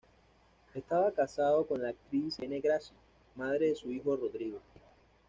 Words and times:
Estaba 0.73 1.11
casado 1.11 1.67
con 1.67 1.83
la 1.83 1.89
actriz 1.89 2.39
Irene 2.39 2.59
Grassi, 2.59 2.95
madre 3.35 3.67
de 3.67 3.75
su 3.75 3.91
hijo 3.91 4.17
Rodrigo. 4.17 4.59